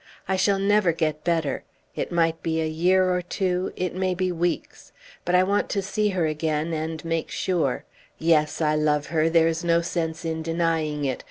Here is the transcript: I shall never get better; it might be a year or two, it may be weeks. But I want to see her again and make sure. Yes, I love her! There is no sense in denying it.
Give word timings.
I 0.27 0.35
shall 0.35 0.57
never 0.57 0.91
get 0.93 1.23
better; 1.23 1.63
it 1.95 2.11
might 2.11 2.41
be 2.41 2.59
a 2.59 2.65
year 2.65 3.13
or 3.13 3.21
two, 3.21 3.71
it 3.75 3.93
may 3.93 4.15
be 4.15 4.31
weeks. 4.31 4.91
But 5.25 5.35
I 5.35 5.43
want 5.43 5.69
to 5.69 5.81
see 5.83 6.09
her 6.09 6.25
again 6.25 6.73
and 6.73 7.05
make 7.05 7.29
sure. 7.29 7.85
Yes, 8.17 8.61
I 8.61 8.73
love 8.73 9.05
her! 9.13 9.29
There 9.29 9.47
is 9.47 9.63
no 9.63 9.81
sense 9.81 10.25
in 10.25 10.41
denying 10.41 11.05
it. 11.05 11.19